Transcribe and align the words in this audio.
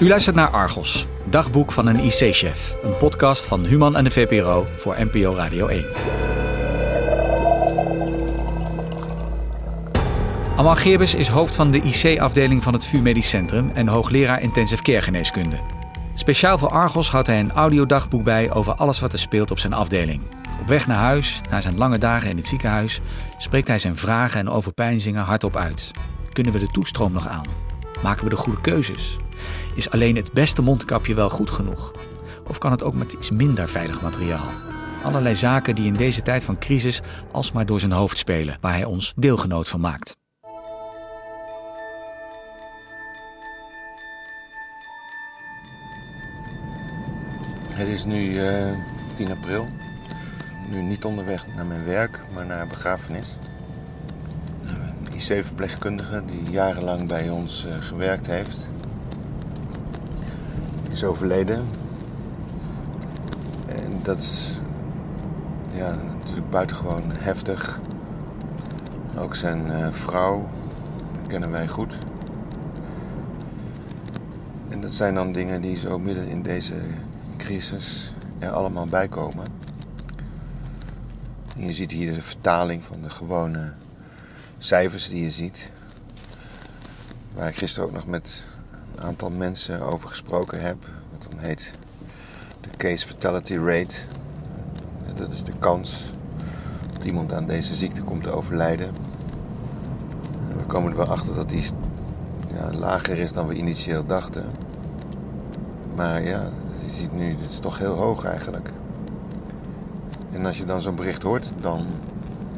U 0.00 0.08
luistert 0.08 0.36
naar 0.36 0.50
Argos, 0.50 1.06
dagboek 1.24 1.72
van 1.72 1.86
een 1.86 1.98
IC-chef. 1.98 2.76
Een 2.82 2.96
podcast 2.96 3.46
van 3.46 3.64
Human 3.64 3.96
en 3.96 4.04
de 4.04 4.10
VPRO 4.10 4.66
voor 4.76 4.96
NPO 4.98 5.34
Radio 5.34 5.66
1. 5.66 5.86
Amal 10.56 10.76
Geerbes 10.76 11.14
is 11.14 11.28
hoofd 11.28 11.54
van 11.54 11.70
de 11.70 11.80
IC-afdeling 11.82 12.62
van 12.62 12.72
het 12.72 12.84
VU 12.84 12.98
Medisch 12.98 13.28
Centrum 13.28 13.70
en 13.74 13.88
hoogleraar 13.88 14.40
intensive 14.40 14.82
care 14.82 15.02
geneeskunde. 15.02 15.60
Speciaal 16.14 16.58
voor 16.58 16.70
Argos 16.70 17.10
houdt 17.10 17.26
hij 17.26 17.40
een 17.40 17.52
audiodagboek 17.52 18.24
bij 18.24 18.52
over 18.52 18.74
alles 18.74 19.00
wat 19.00 19.12
er 19.12 19.18
speelt 19.18 19.50
op 19.50 19.58
zijn 19.58 19.72
afdeling. 19.72 20.22
Op 20.60 20.66
weg 20.66 20.86
naar 20.86 20.98
huis, 20.98 21.40
na 21.50 21.60
zijn 21.60 21.78
lange 21.78 21.98
dagen 21.98 22.30
in 22.30 22.36
het 22.36 22.46
ziekenhuis, 22.46 23.00
spreekt 23.36 23.68
hij 23.68 23.78
zijn 23.78 23.96
vragen 23.96 24.40
en 24.40 24.50
overpeinzingen 24.50 25.24
hardop 25.24 25.56
uit. 25.56 25.90
Kunnen 26.32 26.52
we 26.52 26.58
de 26.58 26.70
toestroom 26.70 27.12
nog 27.12 27.28
aan? 27.28 27.46
Maken 28.02 28.24
we 28.24 28.30
de 28.30 28.36
goede 28.36 28.60
keuzes? 28.60 29.18
Is 29.80 29.90
alleen 29.90 30.16
het 30.16 30.32
beste 30.32 30.62
mondkapje 30.62 31.14
wel 31.14 31.30
goed 31.30 31.50
genoeg? 31.50 31.92
Of 32.48 32.58
kan 32.58 32.70
het 32.70 32.82
ook 32.82 32.94
met 32.94 33.12
iets 33.12 33.30
minder 33.30 33.68
veilig 33.68 34.02
materiaal? 34.02 34.46
Allerlei 35.04 35.36
zaken 35.36 35.74
die 35.74 35.86
in 35.86 35.94
deze 35.94 36.22
tijd 36.22 36.44
van 36.44 36.58
crisis 36.58 37.00
alsmaar 37.32 37.66
door 37.66 37.80
zijn 37.80 37.92
hoofd 37.92 38.18
spelen, 38.18 38.56
waar 38.60 38.72
hij 38.72 38.84
ons 38.84 39.12
deelgenoot 39.16 39.68
van 39.68 39.80
maakt. 39.80 40.16
Het 47.72 47.88
is 47.88 48.04
nu 48.04 48.22
uh, 48.24 48.72
10 49.16 49.30
april. 49.30 49.68
Nu 50.70 50.82
niet 50.82 51.04
onderweg 51.04 51.46
naar 51.54 51.66
mijn 51.66 51.84
werk, 51.84 52.20
maar 52.34 52.46
naar 52.46 52.62
een 52.62 52.68
begrafenis. 52.68 53.36
Een 54.64 55.14
IC-verpleegkundige 55.14 56.22
die 56.26 56.50
jarenlang 56.50 57.08
bij 57.08 57.30
ons 57.30 57.66
uh, 57.66 57.74
gewerkt 57.82 58.26
heeft, 58.26 58.69
overleden. 61.04 61.66
En 63.66 64.00
dat 64.02 64.18
is 64.18 64.60
ja, 65.72 65.96
natuurlijk 66.18 66.50
buitengewoon 66.50 67.02
heftig. 67.18 67.80
Ook 69.18 69.34
zijn 69.34 69.66
uh, 69.66 69.90
vrouw 69.90 70.48
kennen 71.26 71.50
wij 71.50 71.68
goed. 71.68 71.98
En 74.68 74.80
dat 74.80 74.94
zijn 74.94 75.14
dan 75.14 75.32
dingen 75.32 75.60
die 75.60 75.76
zo 75.76 75.98
midden 75.98 76.28
in 76.28 76.42
deze 76.42 76.74
crisis 77.36 78.14
er 78.38 78.50
allemaal 78.50 78.86
bij 78.86 79.08
komen. 79.08 79.46
En 81.56 81.66
je 81.66 81.72
ziet 81.72 81.92
hier 81.92 82.14
de 82.14 82.22
vertaling 82.22 82.82
van 82.82 83.02
de 83.02 83.10
gewone 83.10 83.72
cijfers 84.58 85.08
die 85.08 85.22
je 85.22 85.30
ziet. 85.30 85.72
Waar 87.34 87.48
ik 87.48 87.56
gisteren 87.56 87.88
ook 87.88 87.94
nog 87.94 88.06
met 88.06 88.44
aantal 89.00 89.30
mensen 89.30 89.80
over 89.82 90.08
gesproken 90.08 90.60
heb. 90.60 90.76
Wat 91.10 91.26
dan 91.30 91.38
heet 91.40 91.72
de 92.60 92.68
case 92.76 93.06
fatality 93.06 93.56
rate. 93.56 93.96
Dat 95.14 95.32
is 95.32 95.44
de 95.44 95.52
kans 95.58 96.12
dat 96.92 97.04
iemand 97.04 97.32
aan 97.32 97.46
deze 97.46 97.74
ziekte 97.74 98.02
komt 98.02 98.22
te 98.22 98.30
overlijden. 98.30 98.86
En 100.50 100.56
we 100.56 100.64
komen 100.66 100.90
er 100.90 100.96
wel 100.96 101.10
achter 101.10 101.34
dat 101.34 101.48
die 101.48 101.64
ja, 102.54 102.78
lager 102.78 103.20
is 103.20 103.32
dan 103.32 103.46
we 103.46 103.54
initieel 103.54 104.06
dachten. 104.06 104.44
Maar 105.94 106.22
ja, 106.22 106.50
je 106.84 106.90
ziet 106.90 107.12
nu, 107.12 107.36
het 107.40 107.50
is 107.50 107.58
toch 107.58 107.78
heel 107.78 107.94
hoog 107.94 108.24
eigenlijk. 108.24 108.70
En 110.32 110.46
als 110.46 110.58
je 110.58 110.64
dan 110.64 110.82
zo'n 110.82 110.94
bericht 110.94 111.22
hoort, 111.22 111.52
dan, 111.60 111.86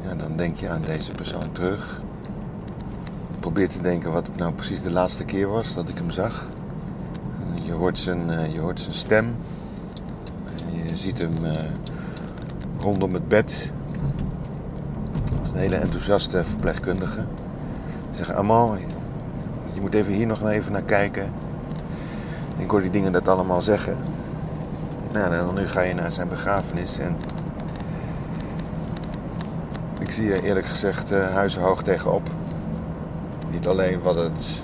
ja, 0.02 0.14
dan 0.14 0.36
denk 0.36 0.56
je 0.56 0.68
aan 0.68 0.82
deze 0.82 1.12
persoon 1.12 1.52
terug. 1.52 2.00
Probeer 3.42 3.68
te 3.68 3.80
denken 3.80 4.12
wat 4.12 4.26
het 4.26 4.36
nou 4.36 4.52
precies 4.52 4.82
de 4.82 4.90
laatste 4.90 5.24
keer 5.24 5.48
was 5.48 5.74
dat 5.74 5.88
ik 5.88 5.98
hem 5.98 6.10
zag. 6.10 6.48
Je 7.62 7.72
hoort 7.72 7.98
zijn, 7.98 8.52
je 8.52 8.60
hoort 8.60 8.80
zijn 8.80 8.94
stem. 8.94 9.34
Je 10.70 10.96
ziet 10.96 11.18
hem 11.18 11.32
rondom 12.78 13.14
het 13.14 13.28
bed. 13.28 13.72
Dat 15.24 15.46
is 15.46 15.52
een 15.52 15.58
hele 15.58 15.76
enthousiaste 15.76 16.44
verpleegkundige. 16.44 17.24
Ze 18.10 18.16
zeggen, 18.16 18.36
Amal, 18.36 18.76
je 19.72 19.80
moet 19.80 19.94
even 19.94 20.12
hier 20.12 20.26
nog 20.26 20.48
even 20.48 20.72
naar 20.72 20.82
kijken. 20.82 21.30
Ik 22.56 22.70
hoor 22.70 22.80
die 22.80 22.90
dingen 22.90 23.12
dat 23.12 23.28
allemaal 23.28 23.62
zeggen. 23.62 23.96
Nou, 25.12 25.34
en 25.34 25.46
dan 25.46 25.54
nu 25.54 25.66
ga 25.66 25.80
je 25.80 25.94
naar 25.94 26.12
zijn 26.12 26.28
begrafenis 26.28 26.98
en 26.98 27.16
ik 29.98 30.10
zie 30.10 30.32
er 30.32 30.42
eerlijk 30.42 30.66
gezegd 30.66 31.10
huizenhoog 31.10 31.82
tegenop. 31.82 32.28
Niet 33.62 33.70
alleen 33.70 34.00
wat 34.00 34.16
het, 34.16 34.62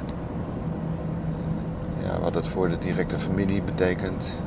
ja, 2.02 2.20
wat 2.20 2.34
het 2.34 2.48
voor 2.48 2.68
de 2.68 2.78
directe 2.78 3.18
familie 3.18 3.62
betekent, 3.62 4.42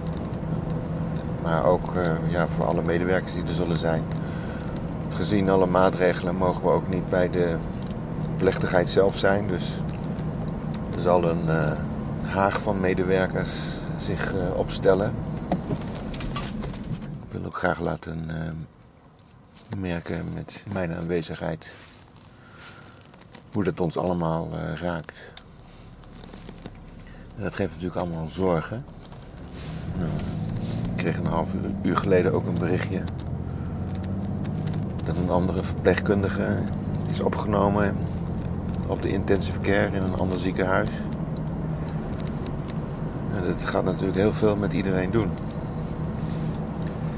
maar 1.41 1.65
ook 1.65 1.95
uh, 1.95 2.31
ja, 2.31 2.47
voor 2.47 2.65
alle 2.65 2.81
medewerkers 2.81 3.33
die 3.33 3.43
er 3.43 3.53
zullen 3.53 3.77
zijn. 3.77 4.03
Gezien 5.09 5.49
alle 5.49 5.65
maatregelen 5.65 6.35
mogen 6.35 6.63
we 6.63 6.69
ook 6.69 6.87
niet 6.87 7.09
bij 7.09 7.29
de 7.29 7.57
plechtigheid 8.37 8.89
zelf 8.89 9.17
zijn. 9.17 9.47
Dus 9.47 9.81
er 10.95 11.01
zal 11.01 11.23
een 11.23 11.45
uh, 11.45 11.71
haag 12.21 12.61
van 12.61 12.79
medewerkers 12.79 13.51
zich 13.97 14.33
opstellen. 14.55 15.13
Ik 17.23 17.31
wil 17.31 17.45
ook 17.45 17.57
graag 17.57 17.79
laten 17.79 18.29
merken 19.77 20.25
met 20.33 20.63
mijn 20.73 20.93
aanwezigheid 20.93 21.69
hoe 23.53 23.63
dat 23.63 23.79
ons 23.79 23.97
allemaal 23.97 24.49
uh, 24.53 24.73
raakt. 24.81 25.33
En 27.35 27.43
dat 27.43 27.55
geeft 27.55 27.73
natuurlijk 27.73 27.99
allemaal 27.99 28.27
zorgen. 28.27 28.85
Nou, 29.97 30.11
ik 30.89 30.95
kreeg 30.95 31.17
een 31.17 31.25
half 31.25 31.55
uur 31.81 31.97
geleden 31.97 32.33
ook 32.33 32.47
een 32.47 32.59
berichtje 32.59 33.01
dat 35.05 35.17
een 35.17 35.29
andere 35.29 35.63
verpleegkundige 35.63 36.57
is 37.09 37.21
opgenomen 37.21 37.97
op 38.87 39.01
de 39.01 39.09
intensive 39.09 39.59
care 39.59 39.95
in 39.95 40.03
een 40.03 40.15
ander 40.15 40.39
ziekenhuis. 40.39 40.89
En 43.35 43.43
dat 43.43 43.65
gaat 43.65 43.83
natuurlijk 43.83 44.17
heel 44.17 44.33
veel 44.33 44.55
met 44.55 44.73
iedereen 44.73 45.11
doen. 45.11 45.29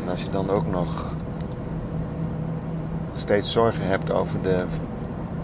En 0.03 0.09
als 0.09 0.23
je 0.23 0.29
dan 0.29 0.49
ook 0.49 0.67
nog 0.67 1.15
steeds 3.13 3.51
zorgen 3.51 3.87
hebt 3.87 4.11
over 4.11 4.41
de 4.41 4.65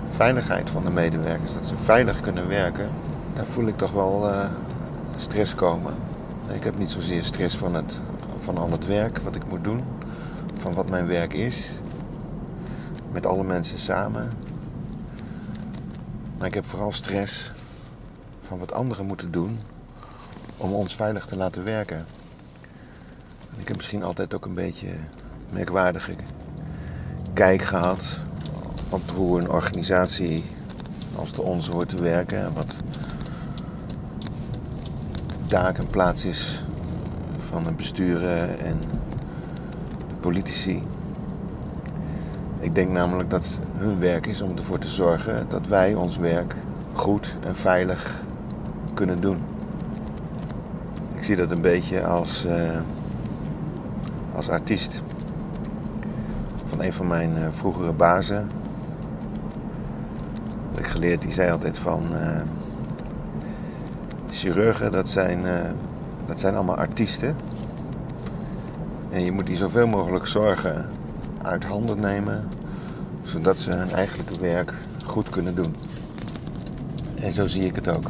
veiligheid 0.10 0.70
van 0.70 0.84
de 0.84 0.90
medewerkers, 0.90 1.54
dat 1.54 1.66
ze 1.66 1.76
veilig 1.76 2.22
kunnen 2.22 2.48
werken, 2.48 2.90
daar 3.34 3.46
voel 3.46 3.68
ik 3.68 3.78
toch 3.78 3.92
wel 3.92 4.30
uh, 4.30 4.46
stress 5.18 5.56
komen. 5.56 5.94
Ik 6.54 6.64
heb 6.64 6.78
niet 6.78 6.90
zozeer 6.90 7.24
stress 7.24 7.58
van, 7.58 7.74
het, 7.74 8.00
van 8.38 8.58
al 8.58 8.72
het 8.72 8.86
werk 8.86 9.18
wat 9.18 9.36
ik 9.36 9.46
moet 9.48 9.64
doen, 9.64 9.84
van 10.54 10.74
wat 10.74 10.90
mijn 10.90 11.08
werk 11.08 11.34
is, 11.34 11.72
met 13.12 13.26
alle 13.26 13.44
mensen 13.44 13.80
samen. 13.80 14.30
Maar 16.38 16.48
ik 16.48 16.54
heb 16.54 16.66
vooral 16.66 16.92
stress 16.92 17.52
van 18.40 18.60
wat 18.60 18.74
anderen 18.74 19.06
moeten 19.06 19.32
doen 19.32 19.60
om 20.58 20.74
ons 20.74 20.96
veilig 20.96 21.26
te 21.26 21.36
laten 21.36 21.64
werken. 21.64 22.06
Ik 23.58 23.68
heb 23.68 23.76
misschien 23.76 24.04
altijd 24.04 24.34
ook 24.34 24.46
een 24.46 24.54
beetje 24.54 24.90
merkwaardige 25.50 26.16
kijk 27.34 27.62
gehad 27.62 28.20
op 28.90 29.10
hoe 29.16 29.40
een 29.40 29.50
organisatie 29.50 30.44
als 31.16 31.34
de 31.34 31.42
onze 31.42 31.72
hoort 31.72 31.90
te 31.90 32.02
werken. 32.02 32.38
En 32.40 32.54
wat 32.54 32.76
de 35.28 35.48
taak 35.48 35.78
en 35.78 35.88
plaats 35.88 36.26
is 36.26 36.64
van 37.38 37.66
het 37.66 37.76
besturen 37.76 38.60
en 38.60 38.78
de 40.10 40.16
politici. 40.20 40.84
Ik 42.60 42.76
denk 42.76 42.92
namelijk 42.92 43.30
dat 43.30 43.60
hun 43.78 44.00
werk 44.00 44.26
is 44.26 44.42
om 44.42 44.58
ervoor 44.58 44.80
te 44.80 44.88
zorgen 44.88 45.46
dat 45.48 45.68
wij 45.68 45.94
ons 45.94 46.18
werk 46.18 46.56
goed 46.94 47.38
en 47.46 47.56
veilig 47.56 48.22
kunnen 48.94 49.22
doen. 49.22 49.38
Ik 51.16 51.24
zie 51.24 51.36
dat 51.36 51.52
een 51.52 51.62
beetje 51.62 52.06
als, 52.06 52.46
uh, 52.46 52.80
als 54.36 54.50
artiest 54.50 55.04
van 56.64 56.82
een 56.82 56.94
van 56.94 57.08
mijn 57.08 57.38
uh, 57.38 57.48
vroegere 57.52 57.94
bazen. 57.94 58.59
Ik 60.80 60.88
geleerd, 60.88 61.22
die 61.22 61.32
zei 61.32 61.52
altijd 61.52 61.78
van 61.78 62.04
uh, 62.14 62.42
chirurgen, 64.30 64.92
dat 64.92 65.10
zijn, 65.10 65.40
uh, 65.46 65.54
dat 66.26 66.40
zijn 66.40 66.56
allemaal 66.56 66.76
artiesten. 66.76 67.36
En 69.10 69.24
je 69.24 69.32
moet 69.32 69.48
die 69.48 69.56
zoveel 69.56 69.88
mogelijk 69.88 70.26
zorgen 70.26 70.90
uit 71.42 71.64
handen 71.64 72.00
nemen, 72.00 72.48
zodat 73.24 73.60
ze 73.60 73.72
hun 73.72 73.90
eigenlijke 73.90 74.40
werk 74.40 74.74
goed 75.04 75.30
kunnen 75.30 75.56
doen. 75.56 75.76
En 77.22 77.32
zo 77.32 77.46
zie 77.48 77.66
ik 77.66 77.76
het 77.76 77.90
ook. 77.90 78.10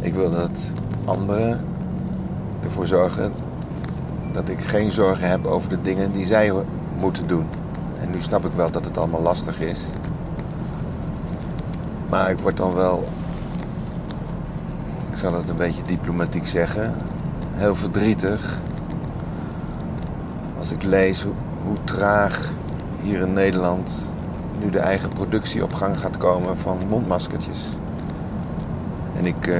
Ik 0.00 0.14
wil 0.14 0.30
dat 0.30 0.72
anderen 1.04 1.64
ervoor 2.62 2.86
zorgen 2.86 3.32
dat 4.32 4.48
ik 4.48 4.60
geen 4.60 4.90
zorgen 4.90 5.28
heb 5.28 5.46
over 5.46 5.68
de 5.68 5.82
dingen 5.82 6.12
die 6.12 6.24
zij 6.24 6.52
moeten 6.98 7.26
doen. 7.26 7.46
En 8.00 8.10
nu 8.10 8.20
snap 8.20 8.44
ik 8.44 8.52
wel 8.52 8.70
dat 8.70 8.84
het 8.84 8.98
allemaal 8.98 9.22
lastig 9.22 9.60
is. 9.60 9.86
Maar 12.08 12.30
ik 12.30 12.38
word 12.38 12.56
dan 12.56 12.74
wel 12.74 13.04
ik 15.16 15.22
zal 15.22 15.34
het 15.34 15.48
een 15.48 15.56
beetje 15.56 15.82
diplomatiek 15.86 16.46
zeggen, 16.46 16.94
heel 17.54 17.74
verdrietig. 17.74 18.60
Als 20.58 20.70
ik 20.70 20.82
lees 20.82 21.22
hoe, 21.22 21.32
hoe 21.66 21.76
traag 21.84 22.50
hier 23.02 23.20
in 23.20 23.32
Nederland 23.32 24.12
nu 24.62 24.70
de 24.70 24.78
eigen 24.78 25.08
productie 25.08 25.62
op 25.62 25.74
gang 25.74 26.00
gaat 26.00 26.16
komen 26.16 26.56
van 26.56 26.78
mondmaskertjes. 26.88 27.68
En 29.16 29.26
ik 29.26 29.46
uh, 29.46 29.58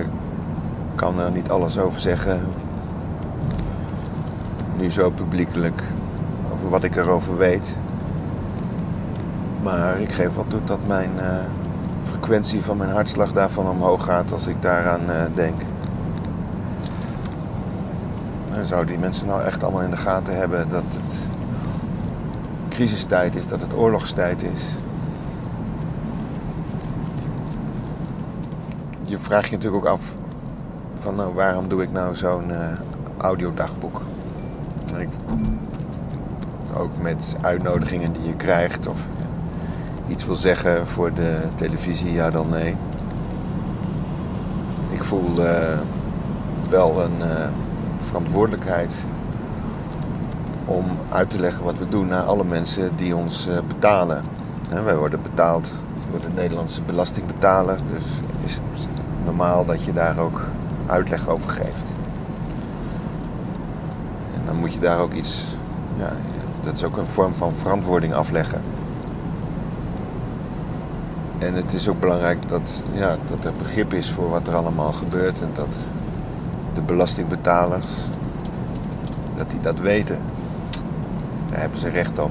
kan 0.94 1.18
er 1.18 1.30
niet 1.30 1.50
alles 1.50 1.78
over 1.78 2.00
zeggen, 2.00 2.40
nu 4.78 4.90
zo 4.90 5.10
publiekelijk, 5.10 5.82
over 6.52 6.70
wat 6.70 6.84
ik 6.84 6.96
erover 6.96 7.36
weet. 7.36 7.76
Maar 9.62 10.00
ik 10.00 10.12
geef 10.12 10.34
wel 10.34 10.46
toe 10.48 10.64
dat 10.64 10.86
mijn 10.86 11.10
uh, 11.16 11.24
frequentie 12.06 12.62
van 12.62 12.76
mijn 12.76 12.90
hartslag 12.90 13.32
daarvan 13.32 13.68
omhoog 13.68 14.04
gaat 14.04 14.32
als 14.32 14.46
ik 14.46 14.62
daaraan 14.62 15.10
uh, 15.10 15.22
denk. 15.34 15.62
En 18.52 18.64
zou 18.64 18.86
die 18.86 18.98
mensen 18.98 19.26
nou 19.26 19.42
echt 19.42 19.62
allemaal 19.62 19.82
in 19.82 19.90
de 19.90 19.96
gaten 19.96 20.36
hebben 20.36 20.68
dat 20.68 20.84
het 20.88 21.18
crisistijd 22.68 23.36
is, 23.36 23.46
dat 23.46 23.60
het 23.60 23.74
oorlogstijd 23.74 24.42
is? 24.42 24.74
Je 29.04 29.18
vraagt 29.18 29.48
je 29.48 29.56
natuurlijk 29.56 29.84
ook 29.84 29.92
af 29.92 30.16
van 30.94 31.14
nou 31.14 31.34
waarom 31.34 31.68
doe 31.68 31.82
ik 31.82 31.92
nou 31.92 32.14
zo'n 32.14 32.50
uh, 32.50 32.58
audiodagboek? 33.16 34.02
Ook 36.76 36.98
met 36.98 37.36
uitnodigingen 37.40 38.12
die 38.12 38.22
je 38.22 38.36
krijgt 38.36 38.86
of 38.86 39.08
iets 40.08 40.26
wil 40.26 40.34
zeggen 40.34 40.86
voor 40.86 41.12
de 41.12 41.38
televisie, 41.54 42.12
ja 42.12 42.30
dan 42.30 42.48
nee. 42.48 42.76
Ik 44.90 45.04
voel 45.04 45.30
uh, 45.38 45.78
wel 46.70 47.02
een 47.02 47.18
uh, 47.18 47.48
verantwoordelijkheid 47.96 49.04
om 50.64 50.84
uit 51.08 51.30
te 51.30 51.40
leggen 51.40 51.64
wat 51.64 51.78
we 51.78 51.88
doen 51.88 52.06
naar 52.06 52.22
alle 52.22 52.44
mensen 52.44 52.96
die 52.96 53.16
ons 53.16 53.48
uh, 53.48 53.58
betalen. 53.68 54.22
Wij 54.84 54.96
worden 54.96 55.22
betaald 55.22 55.72
door 56.10 56.20
de 56.20 56.34
Nederlandse 56.34 56.82
belastingbetaler, 56.82 57.78
dus 57.92 58.04
het 58.04 58.44
is 58.44 58.60
normaal 59.24 59.64
dat 59.64 59.84
je 59.84 59.92
daar 59.92 60.18
ook 60.18 60.44
uitleg 60.86 61.28
over 61.28 61.50
geeft. 61.50 61.92
En 64.34 64.40
dan 64.46 64.56
moet 64.56 64.72
je 64.72 64.78
daar 64.78 64.98
ook 64.98 65.12
iets, 65.12 65.56
ja, 65.96 66.12
dat 66.64 66.74
is 66.74 66.84
ook 66.84 66.96
een 66.96 67.06
vorm 67.06 67.34
van 67.34 67.54
verantwoording 67.54 68.14
afleggen. 68.14 68.60
En 71.38 71.54
het 71.54 71.72
is 71.72 71.88
ook 71.88 72.00
belangrijk 72.00 72.48
dat, 72.48 72.82
ja, 72.92 73.16
dat 73.28 73.44
er 73.44 73.52
begrip 73.58 73.92
is 73.92 74.10
voor 74.10 74.30
wat 74.30 74.46
er 74.46 74.54
allemaal 74.54 74.92
gebeurt 74.92 75.40
en 75.40 75.50
dat 75.52 75.76
de 76.74 76.80
belastingbetalers, 76.80 77.90
dat 79.36 79.50
die 79.50 79.60
dat 79.60 79.78
weten. 79.78 80.18
Daar 81.50 81.60
hebben 81.60 81.78
ze 81.78 81.88
recht 81.88 82.18
op. 82.18 82.30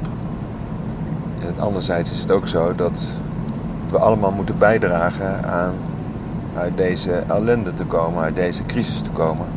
En 1.39 1.59
anderzijds 1.59 2.11
is 2.11 2.19
het 2.19 2.31
ook 2.31 2.47
zo 2.47 2.75
dat 2.75 3.21
we 3.89 3.97
allemaal 3.97 4.31
moeten 4.31 4.57
bijdragen 4.57 5.43
aan 5.43 5.73
uit 6.55 6.77
deze 6.77 7.11
ellende 7.11 7.73
te 7.73 7.85
komen, 7.85 8.23
uit 8.23 8.35
deze 8.35 8.63
crisis 8.63 9.01
te 9.01 9.11
komen. 9.11 9.47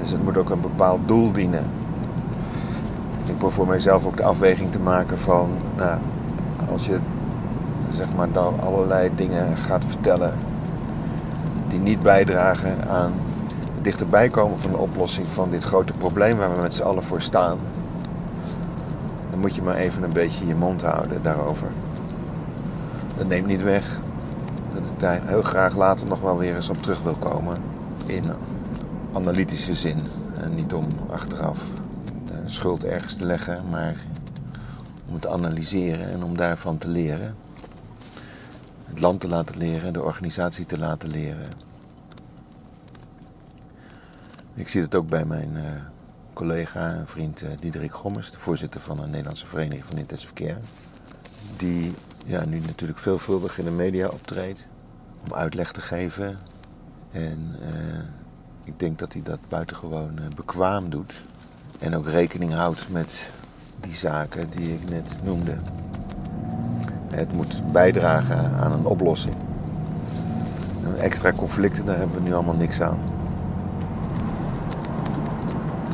Dus 0.00 0.10
het 0.10 0.24
moet 0.24 0.36
ook 0.36 0.50
een 0.50 0.60
bepaald 0.60 1.08
doel 1.08 1.32
dienen. 1.32 1.64
Ik 3.26 3.42
probeer 3.42 3.52
voor 3.52 3.66
mijzelf 3.66 4.06
ook 4.06 4.16
de 4.16 4.24
afweging 4.24 4.70
te 4.70 4.78
maken 4.78 5.18
van, 5.18 5.50
nou, 5.76 5.98
als 6.70 6.86
je 6.86 6.98
zeg 7.90 8.06
maar 8.16 8.28
nou 8.28 8.60
allerlei 8.60 9.10
dingen 9.14 9.56
gaat 9.56 9.84
vertellen 9.84 10.34
die 11.68 11.78
niet 11.78 12.02
bijdragen 12.02 12.88
aan 12.88 13.12
het 13.74 13.84
dichterbij 13.84 14.28
komen 14.28 14.58
van 14.58 14.70
de 14.70 14.76
oplossing 14.76 15.26
van 15.26 15.50
dit 15.50 15.62
grote 15.62 15.92
probleem 15.92 16.36
waar 16.36 16.54
we 16.54 16.60
met 16.60 16.74
z'n 16.74 16.82
allen 16.82 17.02
voor 17.02 17.20
staan, 17.20 17.58
dan 19.30 19.40
moet 19.40 19.54
je 19.54 19.62
maar 19.62 19.76
even 19.76 20.02
een 20.02 20.12
beetje 20.12 20.46
je 20.46 20.54
mond 20.54 20.82
houden 20.82 21.22
daarover. 21.22 21.68
Dat 23.16 23.26
neemt 23.26 23.46
niet 23.46 23.62
weg 23.62 24.00
dat 24.74 24.82
ik 24.82 25.00
daar 25.00 25.20
heel 25.24 25.42
graag 25.42 25.76
later 25.76 26.06
nog 26.06 26.20
wel 26.20 26.38
weer 26.38 26.54
eens 26.54 26.68
op 26.68 26.82
terug 26.82 27.02
wil 27.02 27.16
komen 27.18 27.56
in 28.06 28.24
analytische 29.12 29.74
zin. 29.74 29.98
En 30.42 30.54
niet 30.54 30.74
om 30.74 30.86
achteraf 31.10 31.70
de 32.26 32.34
schuld 32.44 32.84
ergens 32.84 33.14
te 33.14 33.24
leggen, 33.24 33.62
maar 33.70 33.94
om 35.08 35.20
te 35.20 35.28
analyseren 35.28 36.10
en 36.10 36.22
om 36.22 36.36
daarvan 36.36 36.78
te 36.78 36.88
leren. 36.88 37.36
Het 38.84 39.00
land 39.00 39.20
te 39.20 39.28
laten 39.28 39.56
leren, 39.56 39.92
de 39.92 40.02
organisatie 40.02 40.66
te 40.66 40.78
laten 40.78 41.08
leren. 41.08 41.50
Ik 44.54 44.68
zie 44.68 44.80
het 44.80 44.94
ook 44.94 45.08
bij 45.08 45.24
mijn 45.24 45.56
uh, 45.56 45.62
collega 46.32 46.92
en 46.92 47.06
vriend 47.06 47.42
uh, 47.42 47.48
Diederik 47.60 47.92
Gommers, 47.92 48.30
de 48.30 48.38
voorzitter 48.38 48.80
van 48.80 48.96
de 48.96 49.06
Nederlandse 49.06 49.46
Vereniging 49.46 49.84
van 49.84 49.98
Intensive 49.98 50.32
Care. 50.32 50.58
Die 51.56 51.92
ja, 52.24 52.44
nu 52.44 52.58
natuurlijk 52.58 52.98
veelvuldig 52.98 53.58
in 53.58 53.64
de 53.64 53.70
media 53.70 54.08
optreedt 54.08 54.66
om 55.24 55.34
uitleg 55.34 55.72
te 55.72 55.80
geven. 55.80 56.38
En 57.10 57.56
uh, 57.60 57.98
ik 58.64 58.78
denk 58.78 58.98
dat 58.98 59.12
hij 59.12 59.22
dat 59.22 59.38
buitengewoon 59.48 60.18
bekwaam 60.34 60.90
doet. 60.90 61.22
En 61.78 61.96
ook 61.96 62.06
rekening 62.06 62.52
houdt 62.52 62.88
met 62.88 63.32
die 63.80 63.94
zaken 63.94 64.50
die 64.50 64.72
ik 64.72 64.90
net 64.90 65.18
noemde. 65.22 65.56
Het 67.10 67.32
moet 67.32 67.62
bijdragen 67.72 68.52
aan 68.60 68.72
een 68.72 68.84
oplossing. 68.84 69.34
extra 70.98 71.32
conflicten, 71.32 71.84
daar 71.84 71.98
hebben 71.98 72.16
we 72.16 72.22
nu 72.22 72.34
allemaal 72.34 72.54
niks 72.54 72.80
aan. 72.80 72.98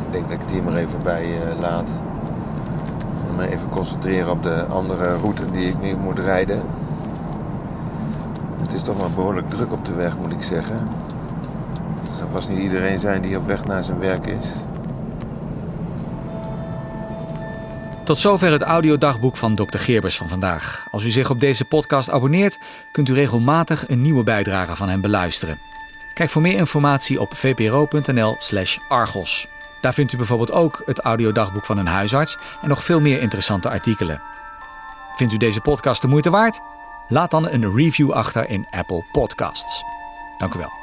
Ik 0.06 0.12
denk 0.12 0.28
dat 0.28 0.32
ik 0.32 0.40
het 0.40 0.50
hier 0.50 0.62
maar 0.62 0.74
even 0.74 1.02
bij 1.02 1.24
uh, 1.24 1.60
laat. 1.60 1.88
En 3.28 3.36
me 3.36 3.50
even 3.50 3.68
concentreren 3.68 4.30
op 4.30 4.42
de 4.42 4.64
andere 4.66 5.16
route 5.16 5.50
die 5.50 5.68
ik 5.68 5.80
nu 5.80 5.96
moet 5.96 6.18
rijden. 6.18 6.62
Het 8.60 8.72
is 8.72 8.82
toch 8.82 8.96
wel 8.96 9.10
behoorlijk 9.14 9.50
druk 9.50 9.72
op 9.72 9.84
de 9.84 9.94
weg, 9.94 10.16
moet 10.16 10.32
ik 10.32 10.42
zeggen. 10.42 10.76
Er 12.10 12.18
zal 12.18 12.28
vast 12.32 12.48
niet 12.48 12.58
iedereen 12.58 12.98
zijn 12.98 13.22
die 13.22 13.36
op 13.36 13.46
weg 13.46 13.64
naar 13.64 13.84
zijn 13.84 13.98
werk 13.98 14.26
is. 14.26 14.46
Tot 18.04 18.18
zover 18.18 18.52
het 18.52 18.62
audiodagboek 18.62 19.36
van 19.36 19.54
Dr. 19.54 19.78
Geerbers 19.78 20.16
van 20.16 20.28
vandaag. 20.28 20.86
Als 20.90 21.04
u 21.04 21.10
zich 21.10 21.30
op 21.30 21.40
deze 21.40 21.64
podcast 21.64 22.10
abonneert, 22.10 22.58
kunt 22.92 23.08
u 23.08 23.14
regelmatig 23.14 23.88
een 23.88 24.02
nieuwe 24.02 24.22
bijdrage 24.22 24.76
van 24.76 24.88
hem 24.88 25.00
beluisteren. 25.00 25.58
Kijk 26.14 26.30
voor 26.30 26.42
meer 26.42 26.56
informatie 26.56 27.20
op 27.20 27.36
vpro.nl/slash 27.36 28.78
argos. 28.88 29.46
Daar 29.80 29.94
vindt 29.94 30.12
u 30.12 30.16
bijvoorbeeld 30.16 30.52
ook 30.52 30.82
het 30.86 31.00
audiodagboek 31.00 31.64
van 31.64 31.78
een 31.78 31.86
huisarts 31.86 32.38
en 32.62 32.68
nog 32.68 32.84
veel 32.84 33.00
meer 33.00 33.20
interessante 33.20 33.70
artikelen. 33.70 34.22
Vindt 35.16 35.32
u 35.32 35.36
deze 35.36 35.60
podcast 35.60 36.02
de 36.02 36.08
moeite 36.08 36.30
waard? 36.30 36.60
Laat 37.08 37.30
dan 37.30 37.52
een 37.52 37.74
review 37.74 38.10
achter 38.10 38.48
in 38.48 38.66
Apple 38.70 39.04
Podcasts. 39.12 39.84
Dank 40.38 40.54
u 40.54 40.58
wel. 40.58 40.81